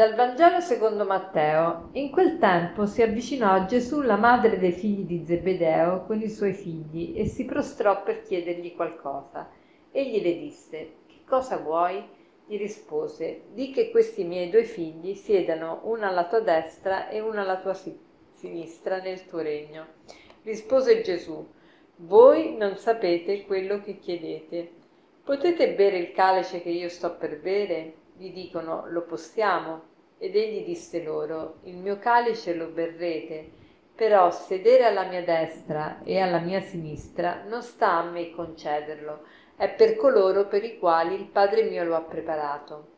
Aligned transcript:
Dal 0.00 0.14
Vangelo 0.14 0.60
secondo 0.60 1.04
Matteo. 1.04 1.90
In 1.92 2.10
quel 2.10 2.38
tempo 2.38 2.86
si 2.86 3.02
avvicinò 3.02 3.50
a 3.52 3.66
Gesù 3.66 4.00
la 4.00 4.16
madre 4.16 4.58
dei 4.58 4.72
figli 4.72 5.02
di 5.02 5.22
Zebedeo 5.26 6.06
con 6.06 6.22
i 6.22 6.30
suoi 6.30 6.54
figli 6.54 7.12
e 7.14 7.26
si 7.26 7.44
prostrò 7.44 8.02
per 8.02 8.22
chiedergli 8.22 8.74
qualcosa. 8.74 9.50
Egli 9.92 10.22
le 10.22 10.38
disse: 10.38 10.92
Che 11.06 11.20
cosa 11.26 11.58
vuoi? 11.58 12.02
Gli 12.46 12.56
rispose: 12.56 13.42
Di 13.52 13.72
che 13.72 13.90
questi 13.90 14.24
miei 14.24 14.48
due 14.48 14.64
figli 14.64 15.12
siedano 15.12 15.80
una 15.82 16.08
alla 16.08 16.26
tua 16.26 16.40
destra 16.40 17.10
e 17.10 17.20
una 17.20 17.42
alla 17.42 17.58
tua 17.58 17.76
sinistra 18.30 19.02
nel 19.02 19.26
tuo 19.26 19.40
regno. 19.40 19.84
Rispose 20.44 21.02
Gesù: 21.02 21.46
Voi 21.96 22.56
non 22.56 22.76
sapete 22.76 23.44
quello 23.44 23.82
che 23.82 23.98
chiedete. 23.98 24.72
Potete 25.22 25.74
bere 25.74 25.98
il 25.98 26.12
calice 26.12 26.62
che 26.62 26.70
io 26.70 26.88
sto 26.88 27.18
per 27.18 27.38
bere? 27.38 27.96
Gli 28.16 28.32
dicono, 28.32 28.86
lo 28.88 29.02
possiamo. 29.02 29.88
Ed 30.22 30.36
egli 30.36 30.66
disse 30.66 31.02
loro, 31.02 31.60
il 31.64 31.76
mio 31.76 31.98
calice 31.98 32.52
lo 32.52 32.66
berrete, 32.66 33.50
però 33.94 34.30
sedere 34.30 34.84
alla 34.84 35.04
mia 35.04 35.24
destra 35.24 36.02
e 36.04 36.20
alla 36.20 36.40
mia 36.40 36.60
sinistra 36.60 37.44
non 37.48 37.62
sta 37.62 37.92
a 37.92 38.02
me 38.02 38.30
concederlo, 38.30 39.22
è 39.56 39.70
per 39.70 39.96
coloro 39.96 40.46
per 40.46 40.62
i 40.62 40.78
quali 40.78 41.14
il 41.14 41.24
Padre 41.24 41.62
mio 41.62 41.84
lo 41.84 41.94
ha 41.94 42.02
preparato. 42.02 42.88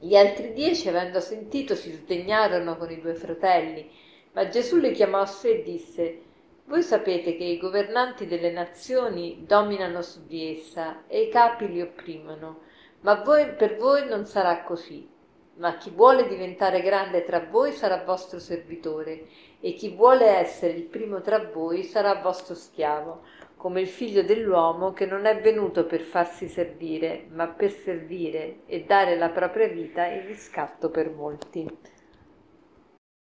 Gli 0.00 0.14
altri 0.14 0.52
dieci, 0.52 0.86
avendo 0.90 1.18
sentito, 1.20 1.74
si 1.74 1.90
sdegnarono 1.92 2.76
con 2.76 2.90
i 2.90 3.00
due 3.00 3.14
fratelli, 3.14 3.90
ma 4.32 4.48
Gesù 4.48 4.76
li 4.76 4.92
chiamò 4.92 5.20
a 5.20 5.26
sé 5.26 5.60
e 5.60 5.62
disse, 5.62 6.22
voi 6.66 6.82
sapete 6.82 7.36
che 7.36 7.44
i 7.44 7.58
governanti 7.58 8.26
delle 8.26 8.50
nazioni 8.50 9.44
dominano 9.46 10.02
su 10.02 10.26
di 10.26 10.58
essa 10.58 11.04
e 11.06 11.22
i 11.22 11.30
capi 11.30 11.68
li 11.68 11.80
opprimono 11.80 12.70
ma 13.02 13.14
voi, 13.14 13.54
per 13.54 13.76
voi 13.76 14.08
non 14.08 14.26
sarà 14.26 14.62
così. 14.62 15.08
Ma 15.54 15.76
chi 15.76 15.90
vuole 15.90 16.26
diventare 16.28 16.80
grande 16.80 17.24
tra 17.24 17.46
voi 17.50 17.72
sarà 17.72 18.02
vostro 18.04 18.38
servitore, 18.38 19.26
e 19.60 19.74
chi 19.74 19.90
vuole 19.90 20.26
essere 20.26 20.72
il 20.72 20.84
primo 20.84 21.20
tra 21.20 21.50
voi 21.52 21.82
sarà 21.84 22.20
vostro 22.20 22.54
schiavo, 22.54 23.22
come 23.56 23.80
il 23.80 23.86
figlio 23.86 24.22
dell'uomo 24.22 24.92
che 24.92 25.06
non 25.06 25.24
è 25.24 25.40
venuto 25.40 25.84
per 25.84 26.00
farsi 26.00 26.48
servire, 26.48 27.26
ma 27.30 27.46
per 27.46 27.70
servire 27.70 28.60
e 28.66 28.84
dare 28.84 29.16
la 29.16 29.28
propria 29.28 29.68
vita 29.68 30.04
in 30.06 30.26
riscatto 30.26 30.90
per 30.90 31.10
molti. 31.10 31.78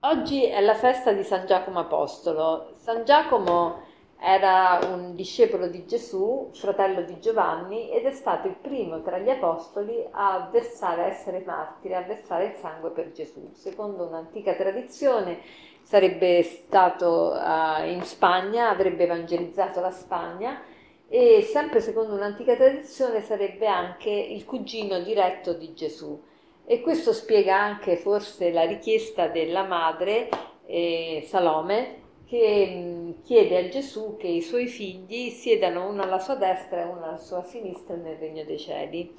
Oggi 0.00 0.44
è 0.44 0.60
la 0.60 0.74
festa 0.74 1.12
di 1.12 1.22
San 1.24 1.46
Giacomo 1.46 1.80
Apostolo. 1.80 2.72
San 2.76 3.04
Giacomo 3.04 3.92
era 4.26 4.78
un 4.90 5.14
discepolo 5.14 5.66
di 5.66 5.84
Gesù, 5.84 6.48
fratello 6.54 7.02
di 7.02 7.20
Giovanni, 7.20 7.90
ed 7.90 8.06
è 8.06 8.10
stato 8.10 8.48
il 8.48 8.54
primo 8.54 9.02
tra 9.02 9.18
gli 9.18 9.28
apostoli 9.28 10.02
a 10.12 10.48
versare, 10.50 11.02
a 11.02 11.06
essere 11.08 11.42
martire, 11.44 11.94
a 11.94 12.02
versare 12.02 12.46
il 12.46 12.54
sangue 12.54 12.88
per 12.90 13.12
Gesù. 13.12 13.50
Secondo 13.52 14.06
un'antica 14.06 14.54
tradizione 14.54 15.40
sarebbe 15.82 16.42
stato 16.42 17.32
uh, 17.34 17.86
in 17.86 18.00
Spagna, 18.02 18.70
avrebbe 18.70 19.04
evangelizzato 19.04 19.80
la 19.80 19.90
Spagna 19.90 20.62
e 21.06 21.42
sempre 21.42 21.80
secondo 21.80 22.14
un'antica 22.14 22.56
tradizione 22.56 23.20
sarebbe 23.20 23.66
anche 23.66 24.08
il 24.08 24.46
cugino 24.46 25.00
diretto 25.00 25.52
di 25.52 25.74
Gesù. 25.74 26.18
E 26.64 26.80
questo 26.80 27.12
spiega 27.12 27.60
anche 27.60 27.96
forse 27.96 28.50
la 28.50 28.64
richiesta 28.64 29.28
della 29.28 29.64
madre 29.64 30.30
eh, 30.64 31.22
Salome 31.26 32.03
che 32.26 32.68
mm, 32.70 33.10
chiede 33.24 33.56
a 33.58 33.68
Gesù 33.68 34.16
che 34.16 34.26
i 34.26 34.42
suoi 34.42 34.66
figli 34.66 35.30
siedano 35.30 35.88
uno 35.88 36.02
alla 36.02 36.18
sua 36.18 36.34
destra 36.34 36.82
e 36.82 36.84
uno 36.84 37.04
alla 37.04 37.18
sua 37.18 37.42
sinistra 37.44 37.94
nel 37.96 38.16
regno 38.16 38.44
dei 38.44 38.58
cieli. 38.58 39.14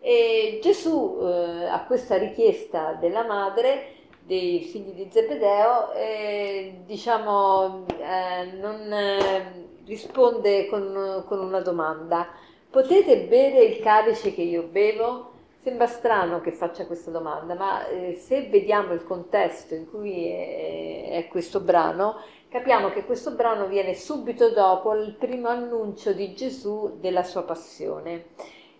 E 0.00 0.58
Gesù 0.62 1.18
eh, 1.22 1.66
a 1.66 1.84
questa 1.84 2.16
richiesta 2.18 2.94
della 2.94 3.24
madre 3.24 4.00
dei 4.24 4.60
figli 4.62 4.92
di 4.92 5.08
Zebedeo 5.10 5.92
eh, 5.94 6.82
diciamo 6.86 7.86
eh, 7.86 8.52
non 8.52 8.92
eh, 8.92 9.66
risponde 9.84 10.66
con, 10.66 11.24
con 11.26 11.40
una 11.40 11.60
domanda 11.60 12.28
potete 12.72 13.26
bere 13.26 13.64
il 13.64 13.80
calice 13.80 14.32
che 14.32 14.40
io 14.40 14.62
bevo? 14.62 15.30
Sembra 15.60 15.86
strano 15.86 16.40
che 16.40 16.50
faccia 16.50 16.86
questa 16.86 17.12
domanda, 17.12 17.54
ma 17.54 17.86
eh, 17.86 18.14
se 18.14 18.48
vediamo 18.48 18.94
il 18.94 19.04
contesto 19.04 19.74
in 19.74 19.88
cui 19.88 20.26
è, 20.26 21.10
è 21.10 21.28
questo 21.28 21.60
brano, 21.60 22.16
capiamo 22.52 22.90
che 22.90 23.06
questo 23.06 23.30
brano 23.30 23.66
viene 23.66 23.94
subito 23.94 24.50
dopo 24.50 24.94
il 24.94 25.14
primo 25.14 25.48
annuncio 25.48 26.12
di 26.12 26.34
Gesù 26.34 26.98
della 27.00 27.22
sua 27.22 27.44
passione. 27.44 28.26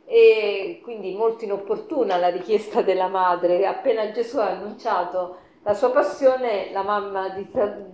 E 0.05 0.81
quindi 0.83 1.15
molto 1.15 1.45
inopportuna 1.45 2.19
la 2.19 2.29
richiesta 2.29 2.83
della 2.83 3.09
madre. 3.09 3.67
Appena 3.67 4.11
Gesù 4.11 4.37
ha 4.37 4.51
annunciato 4.51 5.39
la 5.63 5.73
sua 5.73 5.91
passione, 5.91 6.71
la 6.71 6.83
mamma 6.83 7.31
di, 7.31 7.49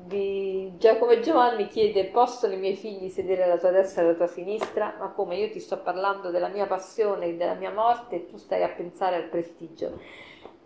di, 0.05 0.73
Giacomo 0.79 1.13
e 1.13 1.21
Giovanni 1.21 1.69
chiede: 1.69 2.07
Possono 2.07 2.55
i 2.55 2.59
miei 2.59 2.75
figli 2.75 3.09
sedere 3.09 3.45
alla 3.45 3.59
tua 3.59 3.71
destra 3.71 4.03
e 4.03 4.07
alla 4.07 4.15
tua 4.17 4.27
sinistra? 4.27 4.97
Ma 4.99 5.11
come 5.11 5.37
io 5.37 5.49
ti 5.49 5.61
sto 5.61 5.79
parlando 5.79 6.31
della 6.31 6.49
mia 6.49 6.67
passione 6.67 7.27
e 7.27 7.37
della 7.37 7.55
mia 7.55 7.71
morte 7.71 8.17
e 8.17 8.27
tu 8.27 8.37
stai 8.37 8.65
a 8.65 8.69
pensare 8.69 9.15
al 9.15 9.29
prestigio. 9.29 10.01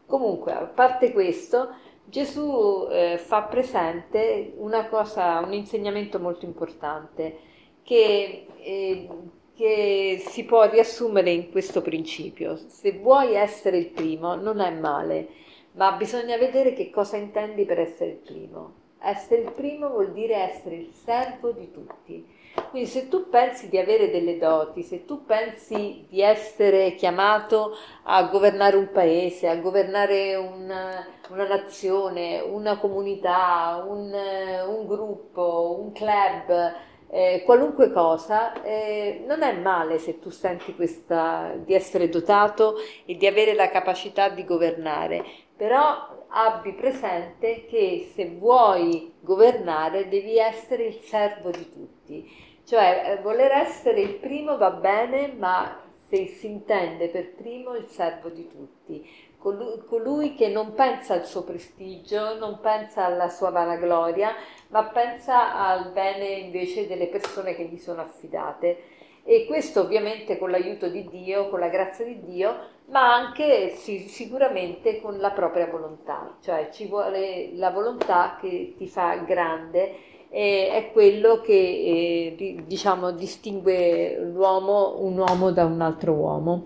Comunque, 0.07 0.53
a 0.53 0.65
parte 0.65 1.13
questo, 1.13 1.69
Gesù 2.05 2.89
eh, 2.91 3.19
fa 3.19 3.43
presente 3.43 4.55
cosa, 4.89 5.41
un 5.41 5.53
insegnamento 5.53 6.19
molto 6.19 6.45
importante 6.45 7.39
che, 7.83 8.47
eh, 8.59 9.09
che 9.55 10.23
si 10.27 10.45
può 10.45 10.69
riassumere 10.69 11.31
in 11.31 11.51
questo 11.51 11.81
principio. 11.81 12.57
Se 12.57 12.93
vuoi 12.93 13.35
essere 13.35 13.79
il 13.79 13.89
primo, 13.89 14.35
non 14.35 14.61
è 14.61 14.71
male, 14.71 15.29
ma 15.73 15.93
bisogna 15.93 16.37
vedere 16.37 16.75
che 16.75 16.91
cosa 16.91 17.17
intendi 17.17 17.65
per 17.65 17.81
essere 17.81 18.11
il 18.11 18.17
primo. 18.17 18.75
Essere 19.01 19.43
il 19.43 19.53
primo 19.53 19.89
vuol 19.89 20.13
dire 20.13 20.35
essere 20.35 20.77
il 20.77 20.93
servo 20.93 21.51
di 21.51 21.71
tutti 21.73 22.25
quindi 22.73 22.89
se 22.89 23.09
tu 23.09 23.29
pensi 23.29 23.69
di 23.69 23.77
avere 23.77 24.11
delle 24.11 24.39
doti, 24.39 24.83
se 24.83 25.05
tu 25.05 25.27
pensi 25.27 26.07
di 26.09 26.23
essere 26.23 26.95
chiamato 26.95 27.77
a 28.05 28.23
governare 28.25 28.77
un 28.77 28.91
paese, 28.91 29.47
a 29.47 29.57
governare 29.57 30.37
una, 30.37 31.07
una 31.29 31.47
nazione, 31.47 32.41
una 32.41 32.79
comunità, 32.79 33.85
un, 33.87 34.11
un 34.11 34.87
gruppo, 34.87 35.77
un 35.81 35.93
club, 35.93 36.75
eh, 37.11 37.43
qualunque 37.45 37.93
cosa, 37.93 38.63
eh, 38.63 39.23
non 39.27 39.43
è 39.43 39.53
male 39.53 39.99
se 39.99 40.19
tu 40.19 40.31
senti 40.31 40.75
questa, 40.75 41.53
di 41.63 41.75
essere 41.75 42.09
dotato 42.09 42.77
e 43.05 43.17
di 43.19 43.27
avere 43.27 43.53
la 43.53 43.69
capacità 43.69 44.31
di 44.31 44.47
governare, 44.47 45.23
però 45.55 46.25
abbi 46.29 46.73
presente 46.73 47.67
che 47.67 48.11
se 48.15 48.31
vuoi 48.31 49.13
governare 49.21 50.09
devi 50.09 50.39
essere 50.39 50.85
il 50.87 51.01
servo 51.01 51.51
di 51.51 51.71
tutti. 51.71 52.51
Cioè, 52.65 53.05
eh, 53.07 53.23
voler 53.23 53.51
essere 53.53 54.01
il 54.01 54.15
primo 54.15 54.57
va 54.57 54.71
bene, 54.71 55.33
ma 55.37 55.81
se 56.09 56.27
si 56.27 56.47
intende 56.47 57.09
per 57.09 57.35
primo 57.35 57.75
il 57.75 57.87
servo 57.87 58.29
di 58.29 58.47
tutti, 58.47 59.09
colui, 59.39 59.83
colui 59.87 60.35
che 60.35 60.49
non 60.49 60.75
pensa 60.75 61.15
al 61.15 61.25
suo 61.25 61.43
prestigio, 61.43 62.39
non 62.39 62.61
pensa 62.61 63.07
alla 63.07 63.29
sua 63.29 63.51
vanagloria, 63.51 64.35
ma 64.69 64.85
pensa 64.85 65.57
al 65.57 65.91
bene 65.93 66.27
invece 66.27 66.87
delle 66.87 67.09
persone 67.09 67.55
che 67.55 67.65
gli 67.65 67.79
sono 67.79 68.03
affidate. 68.03 68.83
E 69.25 69.47
questo 69.47 69.83
ovviamente 69.83 70.37
con 70.37 70.51
l'aiuto 70.51 70.89
di 70.89 71.09
Dio, 71.09 71.49
con 71.49 71.61
la 71.61 71.69
grazia 71.69 72.05
di 72.05 72.21
Dio, 72.25 72.55
ma 72.87 73.15
anche 73.15 73.71
sì, 73.77 74.01
sicuramente 74.01 75.01
con 75.01 75.19
la 75.19 75.31
propria 75.31 75.67
volontà, 75.67 76.37
cioè 76.43 76.69
ci 76.73 76.87
vuole 76.87 77.51
la 77.55 77.71
volontà 77.71 78.37
che 78.41 78.75
ti 78.77 78.89
fa 78.89 79.17
grande 79.19 80.11
e 80.29 80.71
è 80.71 80.91
quello 80.93 81.41
che 81.41 81.53
eh, 81.53 82.65
diciamo 82.67 83.13
distingue 83.13 84.19
l'uomo, 84.19 84.97
un 85.01 85.19
uomo 85.19 85.53
da 85.53 85.65
un 85.67 85.81
altro 85.81 86.13
uomo. 86.15 86.65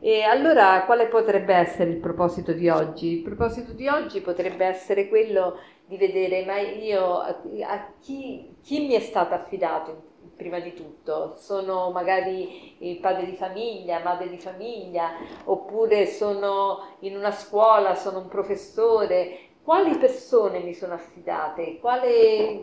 E 0.00 0.22
allora 0.22 0.84
quale 0.86 1.06
potrebbe 1.06 1.54
essere 1.54 1.90
il 1.90 1.96
proposito 1.96 2.52
di 2.52 2.68
oggi? 2.68 3.08
Il 3.14 3.22
proposito 3.22 3.72
di 3.72 3.88
oggi 3.88 4.20
potrebbe 4.20 4.64
essere 4.64 5.08
quello 5.08 5.58
di 5.84 5.96
vedere 5.96 6.44
ma 6.44 6.58
io 6.60 7.18
a, 7.18 7.92
chi, 8.00 8.54
chi 8.62 8.86
mi 8.86 8.94
è 8.94 9.00
stato 9.00 9.34
affidato 9.34 10.07
prima 10.38 10.60
di 10.60 10.72
tutto, 10.72 11.34
sono 11.36 11.90
magari 11.90 12.76
il 12.78 13.00
padre 13.00 13.26
di 13.26 13.34
famiglia, 13.34 14.00
madre 14.04 14.28
di 14.30 14.38
famiglia, 14.38 15.10
oppure 15.44 16.06
sono 16.06 16.94
in 17.00 17.16
una 17.16 17.32
scuola, 17.32 17.96
sono 17.96 18.20
un 18.20 18.28
professore, 18.28 19.48
quali 19.64 19.98
persone 19.98 20.60
mi 20.60 20.74
sono 20.74 20.94
affidate, 20.94 21.78
quale, 21.80 22.60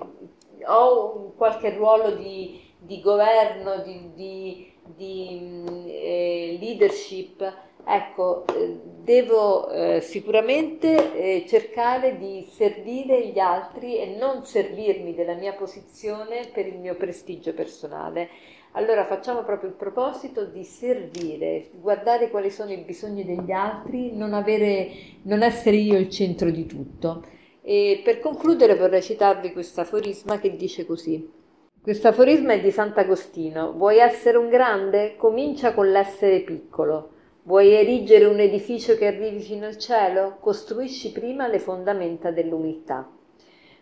ho 0.65 1.33
qualche 1.35 1.75
ruolo 1.75 2.11
di, 2.11 2.63
di 2.79 3.01
governo, 3.01 3.79
di, 3.79 4.11
di, 4.13 4.73
di 4.95 5.63
eh, 5.87 6.57
leadership, 6.57 7.53
ecco, 7.85 8.45
eh, 8.47 8.79
devo 9.03 9.69
eh, 9.69 10.01
sicuramente 10.01 11.13
eh, 11.13 11.45
cercare 11.47 12.17
di 12.17 12.47
servire 12.49 13.27
gli 13.27 13.39
altri 13.39 13.97
e 13.97 14.15
non 14.17 14.43
servirmi 14.43 15.13
della 15.13 15.35
mia 15.35 15.53
posizione 15.53 16.49
per 16.53 16.65
il 16.67 16.79
mio 16.79 16.95
prestigio 16.95 17.53
personale. 17.53 18.29
Allora 18.71 19.05
facciamo 19.05 19.43
proprio 19.43 19.69
il 19.69 19.75
proposito 19.75 20.43
di 20.43 20.65
servire, 20.65 21.69
guardare 21.79 22.29
quali 22.29 22.49
sono 22.49 22.71
i 22.71 22.77
bisogni 22.77 23.23
degli 23.23 23.51
altri, 23.51 24.13
non, 24.13 24.33
avere, 24.33 24.89
non 25.21 25.43
essere 25.43 25.77
io 25.77 25.97
il 25.97 26.09
centro 26.09 26.49
di 26.49 26.65
tutto. 26.65 27.23
E 27.61 28.01
per 28.03 28.19
concludere 28.19 28.75
vorrei 28.75 29.01
citarvi 29.01 29.53
questo 29.53 29.81
aforisma 29.81 30.39
che 30.39 30.55
dice 30.57 30.85
così. 30.85 31.31
Questo 31.81 32.09
aforisma 32.09 32.53
è 32.53 32.59
di 32.59 32.71
Sant'Agostino. 32.71 33.71
Vuoi 33.71 33.99
essere 33.99 34.37
un 34.37 34.49
grande? 34.49 35.15
Comincia 35.15 35.73
con 35.73 35.89
l'essere 35.89 36.41
piccolo. 36.41 37.11
Vuoi 37.47 37.73
erigere 37.73 38.25
un 38.25 38.39
edificio 38.39 38.95
che 38.95 39.05
arrivi 39.05 39.39
fino 39.39 39.67
al 39.67 39.77
cielo? 39.77 40.37
Costruisci 40.39 41.11
prima 41.11 41.47
le 41.47 41.59
fondamenta 41.59 42.31
dell'umiltà. 42.31 43.07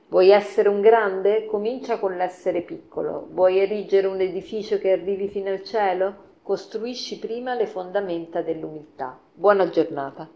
Vuoi 0.10 0.32
essere 0.32 0.68
un 0.68 0.82
grande? 0.82 1.46
Comincia 1.46 1.98
con 1.98 2.18
l'essere 2.18 2.64
piccolo. 2.64 3.30
Vuoi 3.32 3.60
erigere 3.60 4.08
un 4.08 4.20
edificio 4.20 4.80
che 4.80 4.92
arrivi 4.92 5.30
fino 5.30 5.50
al 5.50 5.64
cielo? 5.64 6.32
Costruisci 6.42 7.20
prima 7.20 7.56
le 7.56 7.66
fondamenta 7.66 8.42
dell'umiltà. 8.42 9.18
Buona 9.34 9.70
giornata. 9.70 10.30